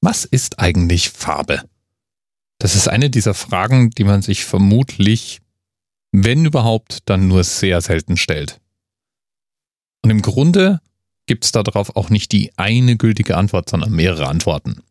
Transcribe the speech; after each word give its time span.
Was 0.00 0.24
ist 0.24 0.58
eigentlich 0.58 1.10
Farbe? 1.10 1.62
Das 2.58 2.74
ist 2.74 2.88
eine 2.88 3.10
dieser 3.10 3.34
Fragen, 3.34 3.90
die 3.90 4.04
man 4.04 4.22
sich 4.22 4.44
vermutlich, 4.44 5.40
wenn 6.12 6.44
überhaupt, 6.44 7.00
dann 7.06 7.28
nur 7.28 7.44
sehr 7.44 7.80
selten 7.80 8.16
stellt. 8.16 8.60
Und 10.02 10.10
im 10.10 10.22
Grunde 10.22 10.80
gibt 11.26 11.44
es 11.44 11.52
darauf 11.52 11.96
auch 11.96 12.10
nicht 12.10 12.32
die 12.32 12.56
eine 12.56 12.96
gültige 12.96 13.36
Antwort, 13.36 13.68
sondern 13.68 13.92
mehrere 13.92 14.28
Antworten. 14.28 14.82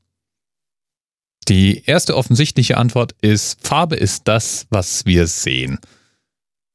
Die 1.47 1.83
erste 1.85 2.17
offensichtliche 2.17 2.77
Antwort 2.77 3.15
ist, 3.21 3.65
Farbe 3.65 3.95
ist 3.95 4.27
das, 4.27 4.67
was 4.69 5.05
wir 5.05 5.27
sehen. 5.27 5.79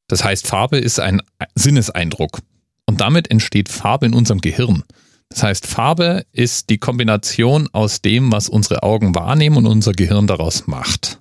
Das 0.09 0.25
heißt, 0.25 0.47
Farbe 0.47 0.79
ist 0.79 1.01
ein 1.01 1.21
Sinneseindruck. 1.55 2.41
Und 2.87 3.01
damit 3.01 3.31
entsteht 3.31 3.69
Farbe 3.69 4.07
in 4.07 4.15
unserem 4.15 4.41
Gehirn. 4.41 4.85
Das 5.31 5.45
heißt, 5.45 5.67
Farbe 5.67 6.27
ist 6.33 6.71
die 6.71 6.79
Kombination 6.79 7.69
aus 7.73 8.03
dem, 8.03 8.33
was 8.33 8.49
unsere 8.49 8.83
Augen 8.83 9.15
wahrnehmen 9.15 9.57
und 9.59 9.67
unser 9.67 9.93
Gehirn 9.93 10.27
daraus 10.27 10.67
macht. 10.67 11.21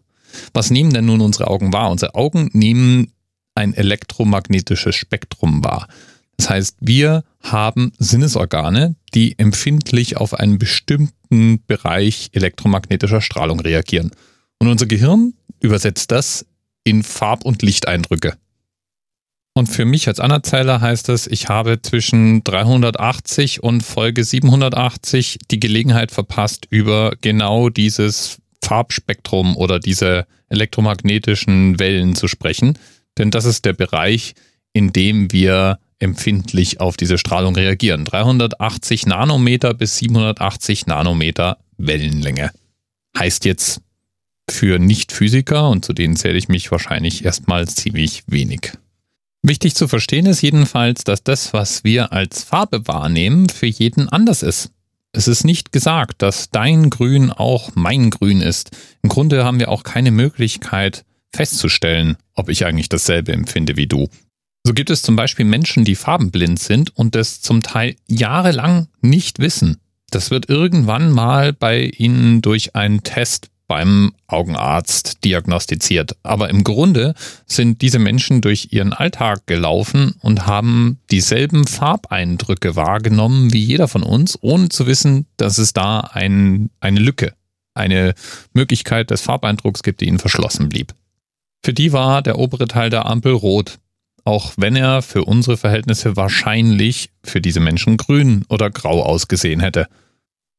Was 0.54 0.72
nehmen 0.72 0.92
denn 0.92 1.06
nun 1.06 1.22
unsere 1.22 1.48
Augen 1.48 1.72
wahr? 1.72 1.92
Unsere 1.92 2.16
Augen 2.16 2.50
nehmen 2.54 3.12
ein 3.56 3.74
elektromagnetisches 3.74 4.96
Spektrum 4.96 5.64
wahr. 5.64 5.88
Das 6.38 6.50
heißt, 6.50 6.78
wir 6.80 7.24
haben 7.42 7.92
Sinnesorgane, 8.00 8.96
die 9.14 9.38
empfindlich 9.38 10.18
auf 10.18 10.34
einen 10.34 10.58
bestimmten 10.58 11.64
Bereich 11.68 12.30
elektromagnetischer 12.32 13.22
Strahlung 13.22 13.60
reagieren. 13.60 14.12
Und 14.58 14.70
unser 14.70 14.86
Gehirn 14.86 15.34
übersetzt 15.60 16.12
das 16.12 16.46
in 16.84 17.04
Farb- 17.04 17.46
und 17.46 17.62
Lichteindrücke. 17.62 18.38
Und 19.60 19.68
für 19.68 19.84
mich 19.84 20.08
als 20.08 20.22
Anerzähler 20.22 20.80
heißt 20.80 21.10
es, 21.10 21.28
ich 21.28 21.50
habe 21.50 21.82
zwischen 21.82 22.46
380 22.46 23.62
und 23.62 23.84
Folge 23.84 24.24
780 24.24 25.38
die 25.52 25.60
Gelegenheit 25.60 26.12
verpasst, 26.12 26.66
über 26.70 27.12
genau 27.20 27.68
dieses 27.68 28.38
Farbspektrum 28.64 29.58
oder 29.58 29.82
diese 29.82 30.28
elektromagnetischen 30.48 31.78
Wellen 31.78 32.16
zu 32.16 32.30
sprechen. 32.30 32.80
Denn 33.18 33.32
das 33.32 33.44
ist 33.44 33.66
der 33.66 33.74
Bereich, 33.74 34.34
in 34.72 34.94
dem 34.94 35.34
wir 35.34 35.80
empfindlich 36.00 36.80
auf 36.80 36.96
diese 36.96 37.18
Strahlung 37.18 37.54
reagieren. 37.54 38.06
380 38.06 39.08
Nanometer 39.08 39.74
bis 39.74 39.98
780 39.98 40.88
Nanometer 40.88 41.58
Wellenlänge. 41.78 42.52
Heißt 43.18 43.44
jetzt 43.44 43.82
für 44.50 44.80
Nicht-Physiker, 44.80 45.70
und 45.70 45.84
zu 45.84 45.92
denen 45.92 46.16
zähle 46.16 46.38
ich 46.38 46.48
mich 46.48 46.72
wahrscheinlich 46.72 47.26
erstmal 47.26 47.68
ziemlich 47.68 48.24
wenig. 48.28 48.72
Wichtig 49.42 49.76
zu 49.76 49.88
verstehen 49.88 50.26
ist 50.26 50.42
jedenfalls, 50.42 51.04
dass 51.04 51.24
das, 51.24 51.54
was 51.54 51.84
wir 51.84 52.12
als 52.12 52.44
Farbe 52.44 52.88
wahrnehmen, 52.88 53.48
für 53.48 53.68
jeden 53.68 54.10
anders 54.10 54.44
ist. 54.44 54.72
Es 55.12 55.28
ist 55.28 55.44
nicht 55.44 55.72
gesagt, 55.72 56.22
dass 56.22 56.50
dein 56.52 56.90
Grün 56.90 57.32
auch 57.32 57.72
mein 57.74 58.10
Grün 58.10 58.42
ist. 58.42 58.72
Im 59.02 59.10
Grunde 59.10 59.44
haben 59.44 59.60
wir 59.60 59.70
auch 59.70 59.84
keine 59.84 60.12
Möglichkeit 60.12 61.06
festzustellen, 61.34 62.18
ob 62.36 62.50
ich 62.50 62.66
eigentlich 62.66 62.90
dasselbe 62.90 63.32
empfinde 63.32 63.78
wie 63.78 63.88
du. 63.88 64.10
So 64.64 64.74
gibt 64.74 64.90
es 64.90 65.02
zum 65.02 65.16
Beispiel 65.16 65.46
Menschen, 65.46 65.86
die 65.86 65.96
farbenblind 65.96 66.60
sind 66.60 66.96
und 66.96 67.16
das 67.16 67.42
zum 67.42 67.64
Teil 67.64 67.96
jahrelang 68.08 68.88
nicht 69.02 69.40
wissen. 69.40 69.78
Das 70.12 70.32
wird 70.32 70.50
irgendwann 70.50 71.12
mal 71.12 71.54
bei 71.54 71.86
ihnen 71.86 72.42
durch 72.42 72.76
einen 72.76 73.04
Test 73.04 73.50
beim 73.70 74.14
Augenarzt 74.28 75.24
diagnostiziert. 75.24 76.18
Aber 76.24 76.50
im 76.50 76.66
Grunde 76.66 77.14
sind 77.46 77.82
diese 77.82 78.00
Menschen 78.00 78.42
durch 78.42 78.70
ihren 78.72 78.92
Alltag 78.92 79.46
gelaufen 79.46 80.16
und 80.22 80.48
haben 80.48 80.98
dieselben 81.12 81.68
Farbeindrücke 81.68 82.76
wahrgenommen 82.76 83.54
wie 83.54 83.64
jeder 83.64 83.88
von 83.88 84.04
uns, 84.04 84.38
ohne 84.42 84.68
zu 84.70 84.88
wissen, 84.88 85.28
dass 85.38 85.60
es 85.60 85.72
da 85.72 86.00
ein, 86.00 86.72
eine 86.80 87.00
Lücke, 87.00 87.36
eine 87.76 88.16
Möglichkeit 88.54 89.12
des 89.12 89.22
Farbeindrucks 89.22 89.84
gibt, 89.84 90.02
die 90.02 90.08
ihnen 90.08 90.20
verschlossen 90.20 90.68
blieb. 90.68 90.96
Für 91.64 91.74
die 91.74 91.94
war 91.94 92.24
der 92.24 92.40
obere 92.40 92.68
Teil 92.68 92.90
der 92.90 93.06
Ampel 93.06 93.34
rot 93.34 93.78
auch 94.26 94.54
wenn 94.58 94.76
er 94.76 95.02
für 95.02 95.24
unsere 95.26 95.58
Verhältnisse 95.58 96.16
wahrscheinlich 96.16 97.10
für 97.24 97.42
diese 97.42 97.60
Menschen 97.60 97.98
grün 97.98 98.46
oder 98.50 98.70
grau 98.70 99.02
ausgesehen 99.02 99.60
hätte. 99.60 99.88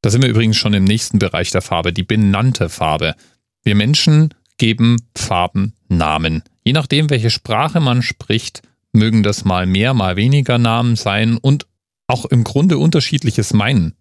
Da 0.03 0.11
sind 0.11 0.23
wir 0.23 0.31
übrigens 0.31 0.57
schon 0.57 0.75
im 0.75 0.85
nächsten 0.85 1.19
Bereich 1.19 1.51
der 1.51 1.63
Farbe, 1.63 1.93
die 1.93 2.03
benannte 2.03 2.69
Farbe. 2.69 3.15
Wir 3.63 3.75
Menschen 3.75 4.35
geben 4.57 4.97
Farben 5.17 5.75
Namen. 5.89 6.43
Je 6.65 6.73
nachdem, 6.73 7.11
welche 7.11 7.31
Sprache 7.31 7.81
man 7.81 8.03
spricht, 8.03 8.63
mögen 8.93 9.23
das 9.23 9.45
mal 9.45 9.67
mehr, 9.67 9.95
mal 9.95 10.17
weniger 10.17 10.59
Namen 10.59 10.97
sein 10.97 11.37
und 11.37 11.67
auch 12.07 12.25
im 12.25 12.45
Grunde 12.45 12.79
unterschiedliches 12.79 13.53
meinen. 13.53 13.95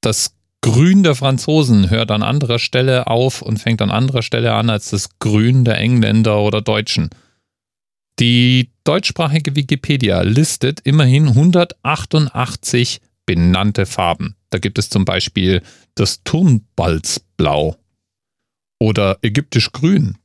Das 0.00 0.34
Grün 0.60 1.02
der 1.02 1.14
Franzosen 1.14 1.90
hört 1.90 2.10
an 2.10 2.22
anderer 2.22 2.58
Stelle 2.58 3.08
auf 3.08 3.42
und 3.42 3.58
fängt 3.58 3.82
an 3.82 3.90
anderer 3.90 4.22
Stelle 4.22 4.54
an 4.54 4.70
als 4.70 4.90
das 4.90 5.18
Grün 5.18 5.64
der 5.64 5.78
Engländer 5.78 6.40
oder 6.40 6.62
Deutschen. 6.62 7.10
Die 8.18 8.70
deutschsprachige 8.84 9.56
Wikipedia 9.56 10.22
listet 10.22 10.80
immerhin 10.84 11.28
188 11.28 13.00
benannte 13.26 13.86
Farben. 13.86 14.36
Da 14.52 14.58
gibt 14.58 14.78
es 14.78 14.90
zum 14.90 15.06
Beispiel 15.06 15.62
das 15.94 16.22
Turnbalzblau 16.24 17.74
oder 18.78 19.18
ägyptisch 19.22 19.72
grün. 19.72 20.18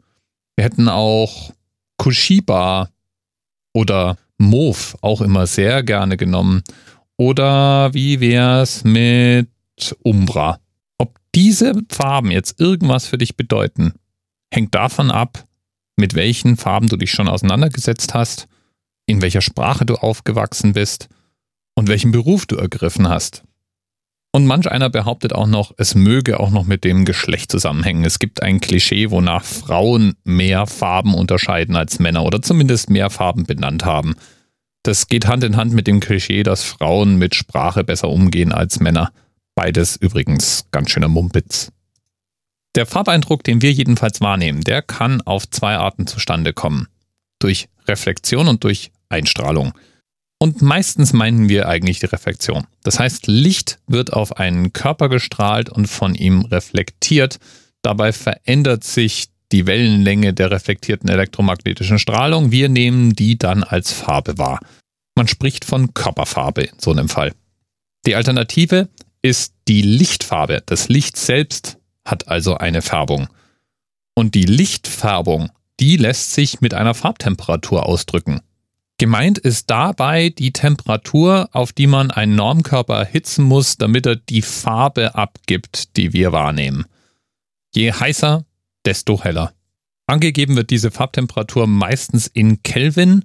Wir 0.57 0.65
hätten 0.65 0.89
auch 0.89 1.53
Kushiba 1.97 2.89
oder 3.73 4.17
Mauve 4.37 4.97
auch 5.01 5.21
immer 5.21 5.47
sehr 5.47 5.81
gerne 5.81 6.17
genommen. 6.17 6.63
Oder 7.15 7.93
wie 7.93 8.19
wär's 8.19 8.83
mit 8.83 9.47
Umbra? 10.03 10.59
Ob 10.97 11.17
diese 11.33 11.73
Farben 11.89 12.29
jetzt 12.29 12.59
irgendwas 12.59 13.07
für 13.07 13.17
dich 13.17 13.37
bedeuten, 13.37 13.93
hängt 14.53 14.75
davon 14.75 15.09
ab, 15.09 15.45
mit 15.95 16.15
welchen 16.15 16.57
Farben 16.57 16.89
du 16.89 16.97
dich 16.97 17.11
schon 17.11 17.29
auseinandergesetzt 17.29 18.13
hast, 18.13 18.47
in 19.05 19.21
welcher 19.21 19.41
Sprache 19.41 19.85
du 19.85 19.95
aufgewachsen 19.95 20.73
bist 20.73 21.07
und 21.75 21.87
welchen 21.87 22.11
Beruf 22.11 22.45
du 22.45 22.57
ergriffen 22.57 23.07
hast. 23.07 23.46
Und 24.31 24.45
manch 24.45 24.69
einer 24.69 24.89
behauptet 24.89 25.33
auch 25.33 25.47
noch, 25.47 25.73
es 25.77 25.95
möge 25.95 26.39
auch 26.39 26.51
noch 26.51 26.65
mit 26.65 26.83
dem 26.83 27.05
Geschlecht 27.05 27.51
zusammenhängen. 27.51 28.05
Es 28.05 28.19
gibt 28.19 28.43
ein 28.43 28.59
Klischee, 28.59 29.09
wonach 29.09 29.43
Frauen 29.43 30.15
mehr 30.23 30.67
Farben 30.67 31.15
unterscheiden 31.15 31.75
als 31.75 31.99
Männer 31.99 32.23
oder 32.23 32.41
zumindest 32.41 32.89
mehr 32.89 33.09
Farben 33.09 33.45
benannt 33.45 33.85
haben. 33.85 34.15
Das 34.83 35.07
geht 35.07 35.27
Hand 35.27 35.43
in 35.43 35.57
Hand 35.57 35.73
mit 35.73 35.87
dem 35.87 35.99
Klischee, 35.99 36.43
dass 36.43 36.63
Frauen 36.63 37.17
mit 37.17 37.35
Sprache 37.35 37.83
besser 37.83 38.09
umgehen 38.09 38.51
als 38.51 38.79
Männer. 38.79 39.11
Beides 39.55 39.95
übrigens 39.95 40.67
ganz 40.71 40.91
schöner 40.91 41.07
Mumpitz. 41.07 41.71
Der 42.75 42.85
Farbeindruck, 42.85 43.43
den 43.43 43.61
wir 43.61 43.71
jedenfalls 43.71 44.21
wahrnehmen, 44.21 44.61
der 44.61 44.83
kann 44.83 45.21
auf 45.21 45.49
zwei 45.49 45.77
Arten 45.77 46.05
zustande 46.05 46.53
kommen. 46.53 46.87
Durch 47.39 47.69
Reflexion 47.87 48.47
und 48.47 48.63
durch 48.63 48.91
Einstrahlung. 49.09 49.73
Und 50.39 50.61
meistens 50.61 51.13
meinen 51.13 51.49
wir 51.49 51.67
eigentlich 51.67 51.99
die 51.99 52.05
Reflexion. 52.05 52.67
Das 52.83 52.99
heißt, 52.99 53.27
Licht 53.27 53.79
wird 53.87 54.13
auf 54.13 54.37
einen 54.37 54.71
Körper 54.71 55.09
gestrahlt 55.09 55.69
und 55.69 55.87
von 55.87 56.13
ihm 56.13 56.41
reflektiert. 56.41 57.39
Dabei 57.81 58.11
verändert 58.11 58.83
sich 58.83 59.29
die 59.51 59.65
Wellenlänge 59.65 60.33
der 60.33 60.51
reflektierten 60.51 61.09
elektromagnetischen 61.09 61.99
Strahlung. 61.99 62.51
Wir 62.51 62.69
nehmen 62.69 63.13
die 63.15 63.37
dann 63.37 63.63
als 63.63 63.91
Farbe 63.91 64.37
wahr. 64.37 64.59
Man 65.15 65.27
spricht 65.27 65.65
von 65.65 65.93
Körperfarbe 65.93 66.63
in 66.63 66.79
so 66.79 66.91
einem 66.91 67.09
Fall. 67.09 67.33
Die 68.05 68.15
Alternative 68.15 68.89
ist 69.21 69.53
die 69.67 69.81
Lichtfarbe. 69.81 70.61
Das 70.65 70.89
Licht 70.89 71.17
selbst 71.17 71.77
hat 72.05 72.27
also 72.27 72.57
eine 72.57 72.81
Färbung. 72.81 73.27
Und 74.13 74.35
die 74.35 74.45
Lichtfärbung, 74.45 75.49
die 75.79 75.97
lässt 75.97 76.33
sich 76.33 76.61
mit 76.61 76.73
einer 76.73 76.93
Farbtemperatur 76.93 77.85
ausdrücken. 77.85 78.41
Gemeint 78.99 79.37
ist 79.37 79.69
dabei 79.69 80.29
die 80.29 80.51
Temperatur, 80.51 81.49
auf 81.51 81.71
die 81.71 81.85
man 81.85 82.09
einen 82.09 82.35
Normkörper 82.35 82.97
erhitzen 82.97 83.43
muss, 83.43 83.77
damit 83.77 84.07
er 84.07 84.15
die 84.15 84.41
Farbe 84.41 85.13
abgibt, 85.13 85.95
die 85.97 86.13
wir 86.13 86.31
wahrnehmen. 86.31 86.85
Je 87.75 87.91
heißer, 87.91 88.43
desto 88.85 89.23
heller. 89.23 89.53
Angegeben 90.07 90.55
wird 90.55 90.71
diese 90.71 90.89
Farbtemperatur 90.89 91.67
meistens 91.67 92.27
in 92.27 92.63
Kelvin 92.63 93.23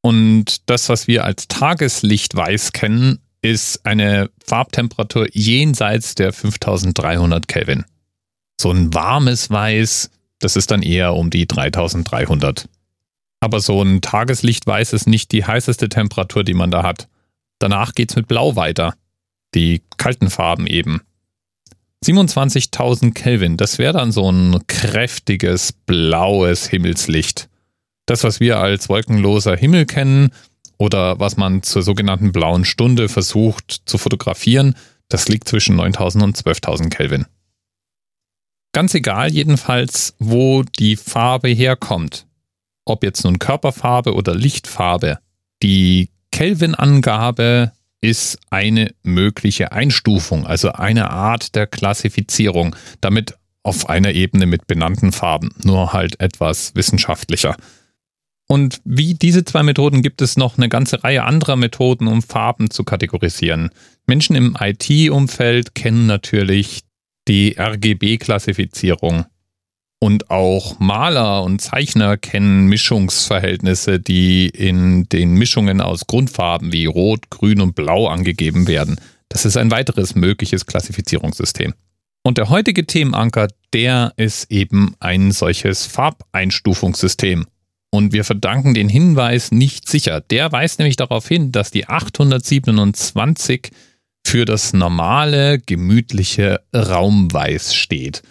und 0.00 0.68
das, 0.68 0.88
was 0.88 1.06
wir 1.06 1.24
als 1.24 1.48
Tageslichtweiß 1.48 2.72
kennen, 2.72 3.18
ist 3.42 3.84
eine 3.86 4.30
Farbtemperatur 4.44 5.28
jenseits 5.32 6.14
der 6.14 6.32
5300 6.32 7.46
Kelvin. 7.46 7.84
So 8.60 8.70
ein 8.70 8.92
warmes 8.94 9.50
Weiß, 9.50 10.10
das 10.40 10.56
ist 10.56 10.70
dann 10.70 10.82
eher 10.82 11.14
um 11.14 11.30
die 11.30 11.46
3300. 11.46 12.68
Aber 13.40 13.60
so 13.60 13.82
ein 13.82 14.00
Tageslichtweiß 14.00 14.92
ist 14.92 15.06
nicht 15.06 15.32
die 15.32 15.44
heißeste 15.44 15.88
Temperatur, 15.88 16.44
die 16.44 16.54
man 16.54 16.70
da 16.70 16.82
hat. 16.82 17.08
Danach 17.58 17.94
geht's 17.94 18.16
mit 18.16 18.28
Blau 18.28 18.56
weiter. 18.56 18.94
Die 19.54 19.82
kalten 19.96 20.30
Farben 20.30 20.66
eben. 20.66 21.02
27.000 22.04 23.12
Kelvin, 23.12 23.56
das 23.56 23.78
wäre 23.78 23.92
dann 23.92 24.12
so 24.12 24.30
ein 24.30 24.64
kräftiges 24.68 25.72
blaues 25.72 26.68
Himmelslicht. 26.68 27.48
Das, 28.06 28.22
was 28.24 28.40
wir 28.40 28.58
als 28.58 28.88
wolkenloser 28.88 29.56
Himmel 29.56 29.84
kennen 29.84 30.30
oder 30.78 31.18
was 31.18 31.36
man 31.36 31.62
zur 31.62 31.82
sogenannten 31.82 32.30
blauen 32.30 32.64
Stunde 32.64 33.08
versucht 33.08 33.82
zu 33.84 33.98
fotografieren, 33.98 34.74
Das 35.08 35.28
liegt 35.28 35.48
zwischen 35.48 35.76
9000 35.76 36.22
und 36.22 36.36
12.000 36.36 36.90
Kelvin. 36.90 37.24
Ganz 38.72 38.94
egal 38.94 39.32
jedenfalls, 39.32 40.14
wo 40.18 40.62
die 40.62 40.96
Farbe 40.96 41.48
herkommt. 41.48 42.26
Ob 42.88 43.04
jetzt 43.04 43.24
nun 43.24 43.38
Körperfarbe 43.38 44.14
oder 44.14 44.34
Lichtfarbe. 44.34 45.18
Die 45.62 46.10
Kelvin-Angabe 46.32 47.72
ist 48.00 48.38
eine 48.50 48.94
mögliche 49.02 49.72
Einstufung, 49.72 50.46
also 50.46 50.72
eine 50.72 51.10
Art 51.10 51.54
der 51.54 51.66
Klassifizierung, 51.66 52.76
damit 53.00 53.34
auf 53.62 53.88
einer 53.88 54.12
Ebene 54.12 54.46
mit 54.46 54.66
benannten 54.66 55.12
Farben, 55.12 55.50
nur 55.62 55.92
halt 55.92 56.20
etwas 56.20 56.74
wissenschaftlicher. 56.74 57.56
Und 58.46 58.80
wie 58.84 59.14
diese 59.14 59.44
zwei 59.44 59.62
Methoden 59.62 60.00
gibt 60.00 60.22
es 60.22 60.38
noch 60.38 60.56
eine 60.56 60.70
ganze 60.70 61.04
Reihe 61.04 61.24
anderer 61.24 61.56
Methoden, 61.56 62.06
um 62.06 62.22
Farben 62.22 62.70
zu 62.70 62.82
kategorisieren. 62.82 63.70
Menschen 64.06 64.36
im 64.36 64.56
IT-Umfeld 64.58 65.74
kennen 65.74 66.06
natürlich 66.06 66.80
die 67.28 67.56
RGB-Klassifizierung. 67.58 69.26
Und 70.00 70.30
auch 70.30 70.78
Maler 70.78 71.42
und 71.42 71.60
Zeichner 71.60 72.16
kennen 72.16 72.66
Mischungsverhältnisse, 72.66 73.98
die 73.98 74.48
in 74.48 75.08
den 75.08 75.32
Mischungen 75.32 75.80
aus 75.80 76.06
Grundfarben 76.06 76.72
wie 76.72 76.86
Rot, 76.86 77.30
Grün 77.30 77.60
und 77.60 77.74
Blau 77.74 78.06
angegeben 78.06 78.68
werden. 78.68 79.00
Das 79.28 79.44
ist 79.44 79.56
ein 79.56 79.72
weiteres 79.72 80.14
mögliches 80.14 80.66
Klassifizierungssystem. 80.66 81.74
Und 82.22 82.38
der 82.38 82.48
heutige 82.48 82.86
Themenanker, 82.86 83.48
der 83.72 84.12
ist 84.16 84.50
eben 84.50 84.94
ein 85.00 85.32
solches 85.32 85.86
Farbeinstufungssystem. 85.86 87.46
Und 87.90 88.12
wir 88.12 88.24
verdanken 88.24 88.74
den 88.74 88.88
Hinweis 88.88 89.50
nicht 89.50 89.88
sicher. 89.88 90.20
Der 90.20 90.52
weist 90.52 90.78
nämlich 90.78 90.96
darauf 90.96 91.26
hin, 91.26 91.52
dass 91.52 91.70
die 91.70 91.88
827 91.88 93.70
für 94.26 94.44
das 94.44 94.74
normale, 94.74 95.58
gemütliche 95.58 96.60
Raumweiß 96.74 97.74
steht. 97.74 98.22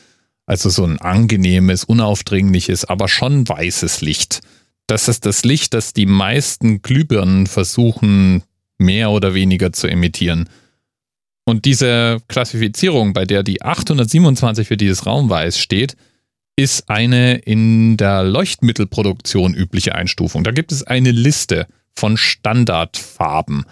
Also 0.48 0.70
so 0.70 0.86
ein 0.86 1.00
angenehmes, 1.00 1.84
unaufdringliches, 1.84 2.86
aber 2.86 3.08
schon 3.10 3.48
weißes 3.48 4.02
Licht. 4.02 4.42
Das 4.88 5.10
ist 5.10 5.26
das 5.26 5.44
Licht, 5.44 5.74
das 5.74 5.94
die 5.94 6.06
meisten 6.06 6.82
Glühbirnen 6.82 7.46
versuchen 7.46 8.44
mehr 8.78 9.12
oder 9.12 9.34
weniger 9.34 9.74
zu 9.74 9.88
emittieren. 9.88 10.50
Und 11.46 11.66
diese 11.66 12.20
Klassifizierung, 12.28 13.14
bei 13.14 13.26
der 13.26 13.44
die 13.44 13.62
827 13.62 14.68
für 14.68 14.78
dieses 14.78 15.06
Raumweiß 15.06 15.60
steht, 15.60 15.96
ist 16.58 16.90
eine 16.90 17.36
in 17.36 17.98
der 17.98 18.24
Leuchtmittelproduktion 18.24 19.54
übliche 19.54 19.96
Einstufung. 19.96 20.44
Da 20.44 20.52
gibt 20.52 20.72
es 20.72 20.84
eine 20.84 21.12
Liste 21.12 21.68
von 21.96 22.18
Standardfarben. 22.18 23.66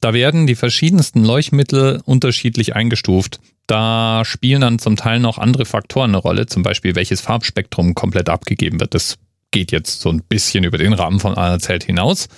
Da 0.00 0.12
werden 0.12 0.46
die 0.46 0.54
verschiedensten 0.54 1.24
Leuchtmittel 1.24 2.00
unterschiedlich 2.04 2.76
eingestuft. 2.76 3.40
Da 3.68 4.22
spielen 4.24 4.62
dann 4.62 4.78
zum 4.78 4.96
Teil 4.96 5.20
noch 5.20 5.36
andere 5.36 5.66
Faktoren 5.66 6.10
eine 6.10 6.16
Rolle, 6.16 6.46
zum 6.46 6.62
Beispiel 6.62 6.94
welches 6.94 7.20
Farbspektrum 7.20 7.94
komplett 7.94 8.30
abgegeben 8.30 8.80
wird. 8.80 8.94
Das 8.94 9.18
geht 9.50 9.72
jetzt 9.72 10.00
so 10.00 10.08
ein 10.08 10.22
bisschen 10.22 10.64
über 10.64 10.78
den 10.78 10.94
Rahmen 10.94 11.20
von 11.20 11.36
einer 11.36 11.58
Zelt 11.58 11.84
hinaus. 11.84 12.28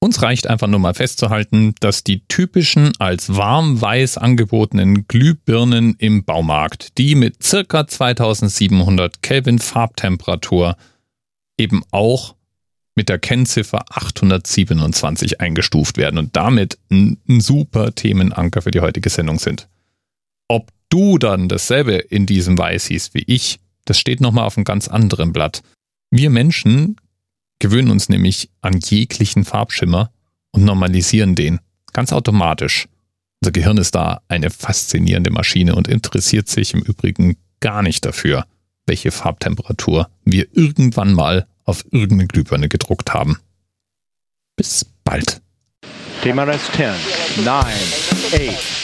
Uns 0.00 0.20
reicht 0.20 0.48
einfach 0.48 0.66
nur 0.66 0.80
mal 0.80 0.92
festzuhalten, 0.92 1.76
dass 1.78 2.02
die 2.02 2.26
typischen 2.26 2.92
als 2.98 3.36
warmweiß 3.36 4.18
angebotenen 4.18 5.06
Glühbirnen 5.06 5.94
im 5.98 6.24
Baumarkt, 6.24 6.98
die 6.98 7.14
mit 7.14 7.42
circa 7.42 7.86
2700 7.86 9.22
Kelvin 9.22 9.60
Farbtemperatur 9.60 10.76
eben 11.56 11.84
auch 11.92 12.34
mit 12.96 13.08
der 13.08 13.20
Kennziffer 13.20 13.84
827 13.90 15.40
eingestuft 15.40 15.98
werden 15.98 16.18
und 16.18 16.34
damit 16.36 16.78
ein 16.90 17.18
super 17.40 17.94
Themenanker 17.94 18.60
für 18.60 18.72
die 18.72 18.80
heutige 18.80 19.08
Sendung 19.08 19.38
sind. 19.38 19.68
Ob 20.48 20.70
du 20.88 21.18
dann 21.18 21.48
dasselbe 21.48 21.94
in 21.94 22.26
diesem 22.26 22.56
Weiß 22.58 22.86
siehst 22.86 23.14
wie 23.14 23.24
ich, 23.26 23.58
das 23.84 23.98
steht 23.98 24.20
nochmal 24.20 24.46
auf 24.46 24.56
einem 24.56 24.64
ganz 24.64 24.88
anderen 24.88 25.32
Blatt. 25.32 25.62
Wir 26.10 26.30
Menschen 26.30 26.96
gewöhnen 27.58 27.90
uns 27.90 28.08
nämlich 28.08 28.50
an 28.60 28.80
jeglichen 28.80 29.44
Farbschimmer 29.44 30.10
und 30.50 30.64
normalisieren 30.64 31.34
den. 31.34 31.60
Ganz 31.92 32.12
automatisch. 32.12 32.88
Unser 33.40 33.52
Gehirn 33.52 33.78
ist 33.78 33.94
da 33.94 34.22
eine 34.28 34.50
faszinierende 34.50 35.30
Maschine 35.30 35.74
und 35.74 35.88
interessiert 35.88 36.48
sich 36.48 36.74
im 36.74 36.80
Übrigen 36.80 37.36
gar 37.60 37.82
nicht 37.82 38.04
dafür, 38.04 38.46
welche 38.86 39.10
Farbtemperatur 39.10 40.08
wir 40.24 40.46
irgendwann 40.52 41.14
mal 41.14 41.46
auf 41.64 41.84
irgendeine 41.86 42.26
Glühbirne 42.26 42.68
gedruckt 42.68 43.14
haben. 43.14 43.38
Bis 44.56 44.86
bald. 45.04 45.40
TMRS 46.22 46.70
10, 46.72 47.44
9, 47.44 47.64
8. 47.66 48.83